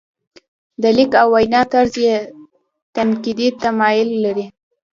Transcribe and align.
د 0.81 0.83
لیک 0.97 1.11
او 1.21 1.27
وینا 1.33 1.61
طرز 1.71 1.93
یې 2.05 2.15
تنقیدي 2.95 3.47
تمایل 3.63 4.09
لري. 4.23 4.45